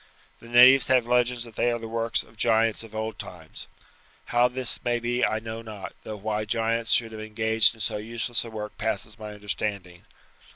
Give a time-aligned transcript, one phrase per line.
[0.39, 3.67] The natives have legends that they are the work of giants of old times.
[4.25, 7.97] How this may be I know not, though why giants should have engaged in so
[7.97, 10.05] useless a work passes my understanding.